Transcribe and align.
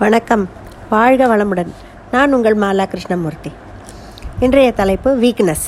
வணக்கம். 0.00 0.48
வாழ்க 0.90 1.26
வளமுடன். 1.26 1.70
நான் 2.10 2.32
உங்கள் 2.32 2.56
மாலா 2.56 2.84
கிருஷ்ணமூர்த்தி. 2.88 3.50
இன்றைய 4.40 4.72
தலைப்பு 4.72 5.16
weakness 5.20 5.64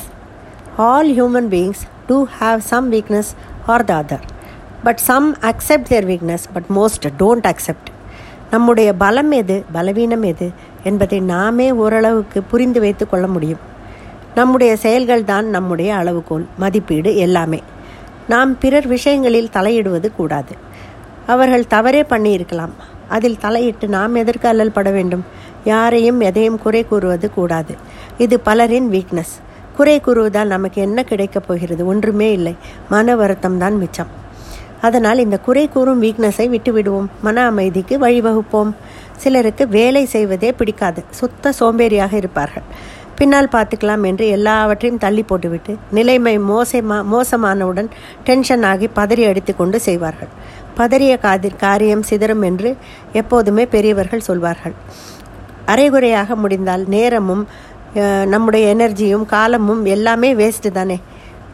all 0.76 1.08
human 1.16 1.48
beings 1.54 1.82
do 2.06 2.26
have 2.40 2.58
some 2.58 2.92
weakness 2.92 3.30
or 3.66 3.84
the 3.84 3.94
other 3.94 4.22
but 4.84 4.96
some 4.96 5.36
accept 5.36 5.90
their 5.92 6.08
weakness 6.08 6.46
but 6.52 6.68
most 6.74 7.08
don't 7.18 7.48
accept 7.52 7.90
நம்முடைய 8.50 8.92
பலம் 8.92 9.30
எது 9.30 9.64
பலவீனம் 9.72 10.22
எது 10.22 10.50
என்பதை 10.82 11.20
நாமே 11.20 11.72
ஓரளவுக்கு 11.72 12.42
புரிந்து 12.42 12.80
வைத்து 12.80 13.08
கொள்ள 13.08 13.26
முடியும். 13.26 13.58
நம்முடைய 14.34 14.76
செயல்கள் 14.76 15.24
தான் 15.24 15.46
நம்முடைய 15.46 15.94
அளவுகோல் 15.94 16.46
மதிப்பீடு 16.58 17.16
எல்லாமே. 17.16 17.62
நாம் 18.28 18.58
பிறர் 18.58 18.86
விஷயங்களில் 18.86 19.52
தலையிடுவது 19.52 20.10
கூடாது. 20.16 20.68
அவர்கள் 21.26 21.66
தவறே 21.66 22.02
பண்ணியிருக்கலாம். 22.02 22.70
அதில் 23.08 23.38
தலையிட்டு 23.38 23.88
நாம் 23.88 24.14
எதற்கு 24.14 24.48
அல்லல் 24.48 24.72
பட 24.72 24.90
வேண்டும். 24.90 25.24
யாரையும் 25.64 26.20
எதையும் 26.20 26.58
குறை 26.58 26.84
கூறுவது 26.84 27.30
கூடாது. 27.30 27.76
இது 28.18 28.40
பலரின் 28.40 28.90
வீக்னஸ் 28.90 29.34
குறை 29.76 30.00
கூறுவதால் 30.00 30.46
நமக்கு 30.46 30.82
என்ன 30.82 31.02
கிடைக்கப் 31.02 31.44
போகிறது? 31.46 31.86
ஒன்றுமே 31.86 32.32
இல்லை. 32.32 32.56
மன 32.88 33.16
வருத்தம் 33.16 33.58
தான் 33.58 33.76
மிச்சம். 33.76 34.06
அதனால் 34.80 35.18
இந்த 35.18 35.38
குறை 35.38 35.68
கூறும் 35.68 36.02
வீக்னஸை 36.02 36.56
விட்டுவிடுவோம். 36.56 37.06
மன 37.22 37.44
அமைதிக்கு 37.44 37.98
வழிவகுப்போம். 37.98 38.72
சிலருக்கு 39.16 39.68
வேலை 39.68 40.04
செய்வதே 40.04 40.52
பிடிக்காது. 40.52 41.04
சுத்த 41.10 41.52
சோம்பேறியாக 41.60 42.12
இருப்பார்கள். 42.12 42.62
பின்னால் 43.14 43.48
பார்த்துக்கலாம் 43.52 44.06
என்று 44.06 44.28
எல்லாவற்றையும் 44.28 44.98
தள்ளி 44.98 45.22
போட்டுவிட்டு 45.22 45.76
நிலைமை 45.90 46.38
மோசமா 46.38 47.04
மோசமானவுடன் 47.12 47.88
டென்ஷன் 48.24 48.62
ஆகி 48.62 48.88
பதறி 48.96 49.28
அடித்து 49.28 49.56
கொண்டு 49.56 49.80
செய்வார்கள். 49.80 50.28
பதறிய 50.78 51.14
காதிர் 51.24 51.62
காரியம் 51.64 52.04
சிதறும் 52.10 52.44
என்று 52.48 52.70
எப்போதுமே 53.20 53.64
பெரியவர்கள் 53.74 54.26
சொல்வார்கள். 54.28 54.76
அரைகுறையாக 55.72 56.36
முடிந்தால் 56.42 56.84
நேரமும் 56.94 57.44
நம்முடைய 58.32 58.64
எனர்ஜியும் 58.74 59.26
காலமும் 59.34 59.82
எல்லாமே 59.94 60.30
வேஸ்ட்டு 60.40 60.70
தானே. 60.78 60.98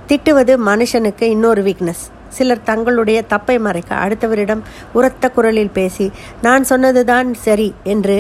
திட்டுவது 0.09 0.55
மனுஷனுக்கு 0.69 1.27
இன்னொரு 1.35 1.63
வீக்னஸ் 1.69 2.05
சிலர் 2.37 2.67
தங்களுடைய 2.71 3.19
தப்பை 3.33 3.57
மறைக்க 3.67 4.01
அடுத்தவரிடம் 4.05 4.63
உரத்த 4.99 5.31
குரலில் 5.37 5.77
பேசி 5.79 6.07
நான் 6.47 6.65
சொன்னதுதான் 6.65 7.29
சரி 7.47 7.69
என்று 7.95 8.17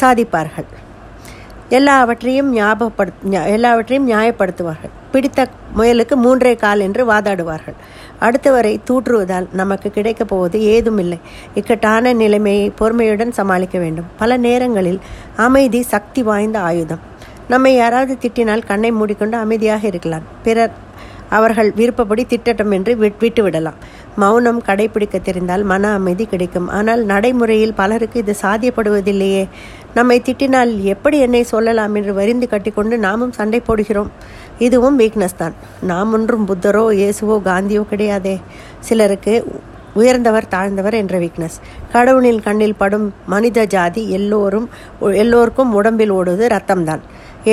சாதிப்பார்கள். 0.00 0.68
எல்லாவற்றையும் 1.68 2.56
ஞாபகப்படுத்த 2.56 3.46
எல்லாவற்றையும் 3.46 4.10
நியாயப்படுத்துவார்கள். 4.10 4.92
பிடித்த 5.12 5.48
முயலுக்கு 5.76 6.16
மூன்றே 6.16 6.54
கால் 6.54 6.80
என்று 6.80 7.12
வாதாடுவார்கள். 7.12 7.76
அடுத்தவரை 8.20 8.80
தூற்றுவதால் 8.90 9.46
நமக்கு 9.52 9.90
கிடைக்கப் 9.90 10.28
போவது 10.28 10.62
ஏதுமில்லை. 10.62 11.20
இக்கட்டான 11.54 12.12
நிலைமையை 12.12 12.70
பொறுமையுடன் 12.70 13.32
சமாளிக்க 13.32 13.78
வேண்டும். 13.78 14.04
பல 14.18 14.36
நேரங்களில் 14.36 15.00
அமைதி 15.36 15.82
சக்தி 15.82 16.22
வாய்ந்த 16.22 16.58
ஆயுதம். 16.58 17.00
நம்மை 17.48 17.74
யாராவது 17.74 18.18
திட்டினால் 18.20 18.66
கண்ணை 18.66 18.90
மூடிக்கொண்டு 18.90 19.36
அமைதியாக 19.36 19.86
இருக்கலாம். 19.86 20.22
பிறர் 20.42 20.82
அவர்கள் 21.28 21.72
விருப்பப்படி 21.76 22.26
திட்டட்டும் 22.28 22.72
என்று 22.72 22.96
விட் 22.96 23.20
விட்டுவிடலாம். 23.20 23.74
மௌனம் 24.16 24.62
கடைபிடிக்க 24.62 25.22
தெரிந்தால் 25.22 25.62
மன 25.62 25.92
அமைதி 25.92 26.24
கிடைக்கும். 26.24 26.68
ஆனால் 26.68 27.04
நடைமுறையில் 27.04 27.74
பலருக்கு 27.74 28.20
இது 28.20 28.34
சாத்தியப்படுவதில்லையே 28.42 29.48
நம்மை 29.96 30.16
திட்டினால் 30.26 30.72
எப்படி 30.92 31.16
என்னை 31.26 31.42
சொல்லலாம் 31.52 31.94
என்று 31.98 32.14
வரிந்து 32.14 32.46
கட்டிக்கொண்டு 32.48 32.96
நாமும் 33.06 33.36
சண்டை 33.38 33.60
போடுகிறோம். 33.68 34.10
இதுவும் 34.66 34.98
வீக்னஸ் 35.00 35.40
தான். 35.42 35.54
நாம் 35.90 36.12
ஒன்றும் 36.12 36.48
புத்தரோ 36.50 36.84
இயேசுவோ 37.00 37.36
காந்தியோ 37.50 37.84
கிடையாதே. 37.92 38.36
சிலருக்கு 38.88 39.34
உயர்ந்தவர் 40.00 40.46
தாழ்ந்தவர் 40.54 40.96
என்ற 41.00 41.16
வீக்னஸ் 41.24 41.56
கடவுளின் 41.92 42.40
கண்ணில் 42.46 42.78
படும் 42.78 43.04
மனித 43.32 43.66
ஜாதி 43.74 44.02
எல்லோரும் 44.18 44.66
எல்லோருக்கும் 45.22 45.74
உடம்பில் 45.80 46.12
ஓடுவது 46.18 46.46
ரத்தம்தான். 46.54 47.02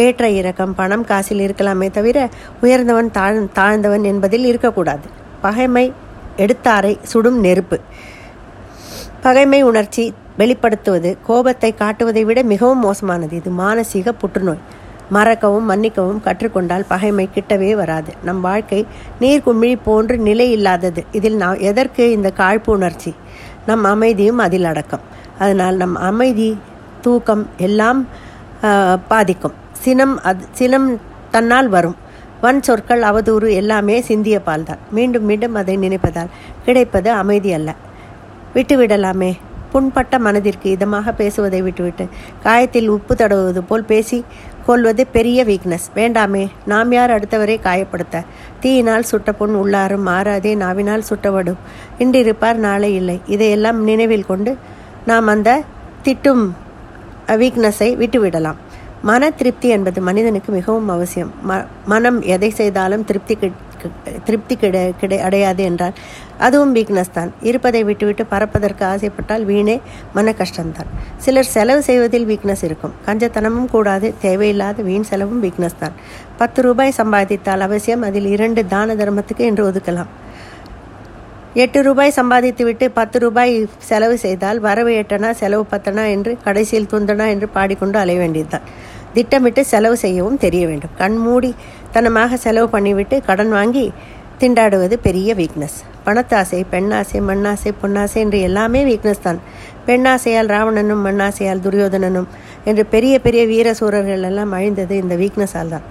ஏற்ற 0.02 0.30
இறக்கம் 0.40 0.74
பணம் 0.80 1.06
காசில் 1.10 1.44
இருக்கலாமே 1.46 1.88
தவிர 1.98 2.18
உயர்ந்தவன் 2.62 3.12
தாழ் 3.18 3.40
தாழ்ந்தவன் 3.60 4.06
என்பதில் 4.12 4.46
இருக்கக்கூடாது. 4.52 5.06
பகைமை 5.46 5.86
எடுத்தாரை 6.44 6.94
சுடும் 7.12 7.40
நெருப்பு. 7.40 7.80
பகைமை 9.24 9.58
உணர்ச்சி 9.70 10.04
வெளிப்படுத்துவது 10.40 11.10
கோபத்தை 11.26 11.70
காட்டுவதை 11.82 12.22
விட 12.28 12.40
மிகவும் 12.52 12.82
மோசமானது. 12.86 13.34
இது 13.40 13.52
மானசீக 13.60 14.14
புற்றுநோய். 14.22 14.62
மறக்கவும் 15.16 15.68
மன்னிக்கவும் 15.72 16.22
கற்றுக்கொண்டால் 16.28 16.86
பகைமை 16.92 17.26
கிட்டவே 17.36 17.70
வராது. 17.82 18.12
நம் 18.28 18.42
வாழ்க்கை 18.48 18.80
நீர்க்குமிழி 19.22 19.76
போன்று 19.88 20.16
நிலை 20.28 20.48
இல்லாதது. 20.58 21.02
இதில் 21.18 21.38
நான் 21.44 21.62
எதற்கு 21.72 22.04
இந்த 22.18 22.32
காழ்ப்பு 22.42 22.72
உணர்ச்சி? 22.78 23.12
நம் 23.68 23.86
அமைதியும் 23.94 24.42
அதில் 24.46 24.68
அடக்கம். 24.72 25.04
அதனால் 25.44 25.78
நம் 25.84 25.96
அமைதி 26.10 26.50
தூக்கம் 27.06 27.44
எல்லாம் 27.68 28.02
பாதிக்கும். 29.12 29.56
சினம் 29.84 30.16
அது 30.30 30.44
சினம் 30.62 30.90
தன்னால் 31.36 31.72
வரும். 31.76 31.98
வன் 32.44 32.64
சொற்கள் 32.68 33.04
அவதூறு 33.12 33.48
எல்லாமே 33.62 33.96
சிந்திய 34.10 34.38
பால்தான். 34.50 34.84
மீண்டும் 34.98 35.26
மீண்டும் 35.30 35.56
அதை 35.62 35.78
நினைப்பதால் 35.86 36.36
கிடைப்பது 36.66 37.10
அமைதி 37.22 37.52
அல்ல. 37.60 37.72
விட்டுவிடலாமே. 38.56 39.32
புண்பட்ட 39.72 40.16
மனதிற்கு 40.20 40.68
இதமாக 40.76 41.12
பேசுவதை 41.16 41.60
விட்டுவிட்டு 41.62 42.06
காயத்தில் 42.46 42.88
உப்பு 42.88 43.14
தடவுவது 43.16 43.62
போல் 43.68 43.86
பேசி 43.92 44.18
கொள்வது 44.66 45.04
பெரிய 45.08 45.46
வீக்னஸ் 45.46 45.86
வேண்டாமே 45.96 46.42
நாம் 46.66 46.92
யார் 46.92 47.14
அடுத்தவரை 47.16 47.56
காயப்படுத்த? 47.68 48.26
தீயினால் 48.60 49.08
சுட்ட 49.12 49.32
புண் 49.34 49.56
உள்ளாரும் 49.62 50.06
மாறாதே 50.10 50.52
நாவினால் 50.56 51.08
சுட்டவடும். 51.10 51.62
இன்றிருப்பார் 52.00 52.60
நாளை 52.68 52.96
இல்லை. 52.96 53.18
இதையெல்லாம் 53.26 53.80
நினைவில் 53.84 54.30
கொண்டு 54.32 54.54
நாம் 55.06 55.28
அந்த 55.28 55.62
திட்டும் 56.04 56.44
வீக்னஸை 57.42 57.90
விட்டுவிடலாம். 58.04 58.60
மன 59.02 59.30
திருப்தி 59.30 59.68
என்பது 59.70 60.00
மனிதனுக்கு 60.02 60.52
மிகவும் 60.52 60.90
அவசியம். 60.90 61.32
ம 61.50 61.66
மனம் 61.86 62.22
எதை 62.36 62.50
செய்தாலும் 62.50 63.06
திருப்தி 63.06 63.36
திருப்தி 64.26 64.56
கிடை 64.64 64.82
கிடை 65.02 65.18
அடையாது 65.28 65.64
என்றால் 65.70 65.96
அதுவும் 66.48 66.74
வீக்னஸ் 66.76 67.14
தான். 67.18 67.32
இருப்பதை 67.50 67.84
விட்டுவிட்டு 67.90 68.26
பறப்பதற்கு 68.34 68.84
ஆசைப்பட்டால் 68.92 69.46
வீணே 69.52 69.76
மன 70.18 70.34
கஷ்டம்தான். 70.42 70.90
சிலர் 71.26 71.52
செலவு 71.56 71.84
செய்வதில் 71.90 72.28
வீக்னஸ் 72.32 72.64
இருக்கும். 72.70 72.96
கஞ்சத்தனமும் 73.08 73.70
கூடாது 73.76 74.10
தேவையில்லாத 74.26 74.82
வீண் 74.90 75.10
செலவும் 75.12 75.44
வீக்னஸ் 75.46 75.80
தான். 75.84 75.98
பத்து 76.42 76.62
ரூபாய் 76.68 76.98
சம்பாதித்தால் 77.02 77.66
அவசியம் 77.68 78.06
அதில் 78.10 78.30
இரண்டு 78.36 78.64
தான 78.76 78.96
தர்மத்துக்கு 79.02 79.46
என்று 79.52 79.66
ஒதுக்கலாம். 79.70 80.12
எட்டு 81.64 81.80
ரூபாய் 81.88 82.18
சம்பாதித்துவிட்டு 82.18 82.86
பத்து 82.98 83.18
ரூபாய் 83.20 83.54
செலவு 83.88 84.16
செய்தால் 84.18 84.60
வரவு 84.66 84.92
எட்டனா 85.00 85.30
செலவு 85.40 85.64
பத்தனா 85.72 86.04
என்று 86.16 86.32
கடைசியில் 86.46 86.88
துந்தனா 86.94 87.26
என்று 87.34 87.48
பாடிக்கொண்டு 87.56 87.98
அலைய 88.00 88.20
வேண்டியதுதான். 88.20 88.68
திட்டமிட்டு 89.14 89.62
செலவு 89.66 89.98
செய்யவும் 89.98 90.42
தெரிய 90.46 90.64
வேண்டும். 90.68 90.96
கண்மூடி 90.98 91.52
தனமாக 91.96 92.38
செலவு 92.46 92.68
பண்ணிவிட்டு 92.76 93.18
கடன் 93.30 93.54
வாங்கி 93.58 93.86
திண்டாடுவது 94.42 94.96
பெரிய 95.08 95.36
வீக்னஸ் 95.40 95.80
பணத்தாசை 96.06 96.60
பெண்ணாசை 96.72 97.20
மண்ணாசை 97.30 97.72
பொன்னாசை 97.82 98.18
என்று 98.26 98.38
எல்லாமே 98.48 98.80
வீக்னஸ் 98.86 99.26
தான். 99.26 99.40
பெண்ணாசையால் 99.88 100.50
ராவணனும் 100.54 101.04
மண்ணாசையால் 101.08 101.64
துரியோதனனும் 101.66 102.28
என்று 102.70 102.84
பெரிய 102.94 103.14
பெரிய 103.26 103.42
வீர 103.52 103.74
சூரர்கள் 103.80 104.26
எல்லாம் 104.30 104.52
அழிந்தது 104.58 104.96
இந்த 105.04 105.16
வீக்னஸால் 105.16 105.74
தான். 105.76 105.86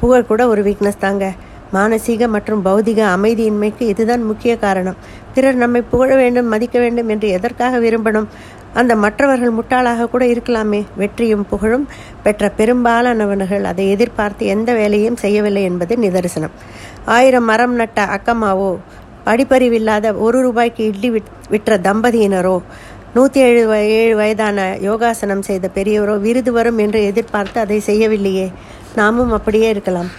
புகழ் 0.00 0.28
கூட 0.30 0.42
ஒரு 0.52 0.62
வீக்னஸ் 0.68 1.04
தாங்க. 1.04 1.26
மானசீக 1.74 2.28
மற்றும் 2.34 2.60
பௌதிக 2.64 3.00
அமைதியின்மைக்கு 3.16 3.84
இதுதான் 3.92 4.22
முக்கிய 4.22 4.52
காரணம். 4.64 4.98
பிறர் 5.34 5.62
நம்மை 5.62 5.80
புகழ 5.92 6.10
வேண்டும் 6.16 6.50
மதிக்க 6.52 6.76
வேண்டும் 6.84 7.08
என்று 7.14 7.28
எதற்காக 7.28 7.78
விரும்பணும்? 7.78 8.28
அந்த 8.80 8.92
மற்றவர்கள் 9.04 9.56
முட்டாளாக 9.58 10.08
கூட 10.14 10.24
இருக்கலாமே. 10.32 10.80
வெற்றியும் 11.00 11.46
புகழும் 11.50 11.86
பெற்ற 12.24 12.50
பெரும்பாலானவர்கள் 12.58 13.64
அதை 13.70 13.84
எதிர்பார்த்து 13.94 14.46
எந்த 14.54 14.70
வேலையும் 14.80 15.20
செய்யவில்லை 15.24 15.62
என்பது 15.70 15.96
நிதர்சனம். 16.04 16.54
ஆயிரம் 17.16 17.48
மரம் 17.50 17.76
நட்ட 17.80 18.00
அக்கம்மாவோ 18.16 18.70
படிப்பறிவில்லாத 19.28 20.12
ஒரு 20.24 20.40
ரூபாய்க்கு 20.46 20.82
இட்லி 20.90 21.08
விற்ற 21.54 21.78
தம்பதியினரோ 21.88 22.56
நூற்றி 23.14 23.40
ஏழு 23.46 23.60
ஏழு 23.98 24.14
வயதான 24.16 24.60
யோகாசனம் 24.86 25.44
செய்த 25.48 25.66
பெரியவரோ 25.76 26.14
விருது 26.24 26.50
வரும் 26.56 26.78
என்று 26.84 27.00
எதிர்பார்த்து 27.10 27.58
அதை 27.64 27.78
செய்யவில்லையே. 27.86 28.46
நாமும் 28.98 29.32
அப்படியே 29.38 29.68
இருக்கலாம். 29.74 30.10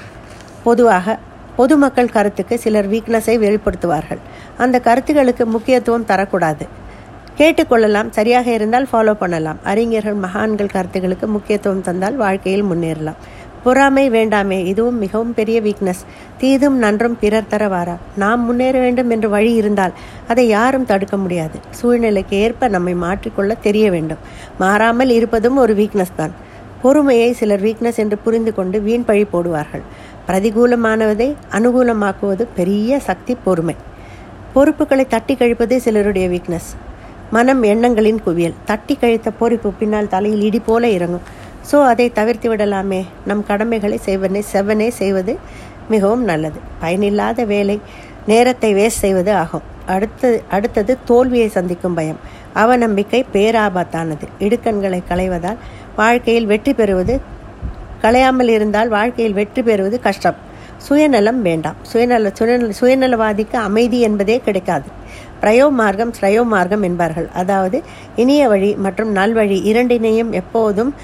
பொதுவாக 0.64 1.16
பொதுமக்கள் 1.60 2.14
கருத்துக்கு 2.16 2.56
சிலர் 2.64 2.90
வீக்னஸை 2.94 3.36
வெளிப்படுத்துவார்கள். 3.44 4.22
அந்த 4.64 4.80
கருத்துகளுக்கு 4.88 5.46
முக்கியத்துவம் 5.56 6.10
தரக்கூடாது. 6.12 6.66
கேட்டுக்கொள்ளலாம். 7.40 8.08
சரியாக 8.10 8.48
இருந்தால் 8.52 8.88
ஃபாலோ 8.92 9.14
பண்ணலாம். 9.14 9.58
அறிஞர்கள் 9.64 10.16
மகான்கள் 10.16 10.72
கருத்துகளுக்கு 10.76 11.26
முக்கியத்துவம் 11.26 11.84
தந்தால் 11.88 12.16
வாழ்க்கையில் 12.16 12.64
முன்னேறலாம். 12.64 13.20
பொறாமை 13.64 14.04
வேண்டாமே 14.12 14.58
இதுவும் 14.66 14.98
மிகவும் 14.98 15.34
பெரிய 15.34 15.58
வீக்னஸ் 15.62 16.02
தீதும் 16.42 16.78
நன்றும் 16.84 17.18
பிறர் 17.22 17.50
தர 17.50 17.64
வாரா. 17.68 17.96
நாம் 18.16 18.42
முன்னேற 18.46 18.80
வேண்டும் 18.80 19.10
என்று 19.10 19.30
வழி 19.30 19.52
இருந்தால் 19.54 19.94
அதை 20.28 20.48
யாரும் 20.48 20.86
தடுக்க 20.86 21.18
முடியாது. 21.18 21.60
சூழ்நிலைக்கு 21.80 22.38
ஏற்ப 22.38 22.68
நம்மை 22.76 22.96
மாற்றிக்கொள்ள 23.06 23.54
தெரிய 23.68 23.92
வேண்டும். 23.92 24.24
மாறாமல் 24.58 25.10
இருப்பதும் 25.10 25.58
ஒரு 25.58 25.76
வீக்னஸ் 25.82 26.16
தான். 26.16 26.34
பொறுமையை 26.82 27.30
சிலர் 27.34 27.62
வீக்னஸ் 27.62 28.02
என்று 28.06 28.18
புரிந்து 28.18 28.54
கொண்டு 28.54 28.80
வீண் 28.82 29.08
பழி 29.12 29.26
போடுவார்கள். 29.34 29.86
பிரதிகூலமானதை 30.28 31.30
அனுகூலமாக்குவது 31.60 32.46
பெரிய 32.56 33.00
சக்தி 33.00 33.36
பொறுமை. 33.46 33.76
பொறுப்புகளை 34.54 35.08
தட்டி 35.08 35.36
கழிப்பது 35.36 35.76
சிலருடைய 35.82 36.28
வீக்னஸ் 36.30 36.70
மனம் 37.36 37.64
எண்ணங்களின் 37.64 38.20
குவியல். 38.26 38.58
தட்டி 38.66 38.96
கழித்த 38.96 39.30
பொறிப்பு 39.40 39.70
பின்னால் 39.80 40.12
தலையில் 40.14 40.44
இடி 40.50 40.60
போல 40.60 40.90
இறங்கும். 40.98 41.26
ஸோ 41.70 41.78
அதை 41.92 42.06
தவிர்த்து 42.20 42.48
விடலாமே. 42.52 43.00
நம் 43.26 43.44
கடமைகளை 43.50 43.98
செய்வனே 44.06 44.42
செவ்வனே 44.52 44.88
செய்வது 45.00 45.34
மிகவும் 45.94 46.24
நல்லது. 46.24 46.60
பயனில்லாத 46.80 47.46
வேலை 47.54 47.78
நேரத்தை 48.32 48.70
வேஸ்ட் 48.74 49.04
செய்வது 49.06 49.32
ஆகும். 49.42 49.66
அடுத்தது 49.96 50.38
அடுத்தது 50.56 50.94
தோல்வியை 51.06 51.50
சந்திக்கும் 51.58 51.94
பயம். 51.94 52.20
அவநம்பிக்கை 52.62 53.22
பேராபத்தானது. 53.36 54.26
இடுக்கண்களை 54.40 55.02
களைவதால் 55.12 55.60
வாழ்க்கையில் 55.96 56.50
வெற்றி 56.54 56.74
பெறுவது 56.74 57.16
களையாமல் 58.04 58.52
இருந்தால் 58.56 58.90
வாழ்க்கையில் 58.98 59.38
வெற்றி 59.40 59.62
பெறுவது 59.70 60.00
கஷ்டம். 60.00 60.38
சுயநலம் 60.88 61.40
வேண்டாம். 61.42 61.78
சுயநல 61.92 62.32
சுயநல 62.40 62.74
சுயநலவாதிக்கு 62.80 63.58
அமைதி 63.68 64.00
என்பதே 64.08 64.36
கிடைக்காது. 64.48 64.88
பிரயோ 65.42 65.70
மார்க்கம் 65.70 66.14
ஸ்ரயோ 66.22 66.46
மார்க்கம் 66.46 66.82
என்பார்கள். 66.82 67.30
அதாவது 67.34 67.84
இனிய 68.16 68.48
வழி 68.48 68.76
மற்றும் 68.76 69.16
நல்வழி 69.16 69.58
இரண்டினையும் 69.72 70.30
எப்போதும் 70.30 70.96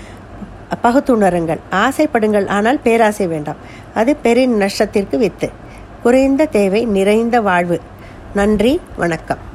பகுத்துணருங்கள். 0.81 1.59
ஆசைப்படுங்கள் 1.71 2.47
ஆனால் 2.47 2.80
பேராசை 2.83 3.27
வேண்டாம். 3.27 3.62
அது 3.94 4.15
பெரிய 4.15 4.47
நஷ்டத்திற்கு 4.47 5.18
வித்து. 5.18 5.50
குறைந்த 6.03 6.45
தேவை 6.45 6.85
நிறைந்த 6.85 7.41
வாழ்வு. 7.41 7.81
நன்றி 8.33 8.81
வணக்கம். 8.95 9.52